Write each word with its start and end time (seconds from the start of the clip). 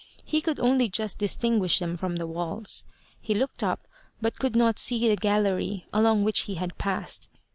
He 0.25 0.41
could 0.41 0.59
only 0.59 0.89
just 0.89 1.19
distinguish 1.19 1.77
them 1.77 1.95
from 1.95 2.15
the 2.15 2.25
walls, 2.25 2.85
He 3.21 3.35
looked 3.35 3.61
up, 3.63 3.87
but 4.19 4.39
could 4.39 4.55
not 4.55 4.79
see 4.79 5.07
the 5.07 5.15
gallery 5.15 5.85
along 5.93 6.23
which 6.23 6.39
he 6.49 6.55
had 6.55 6.75
passed. 6.79 7.29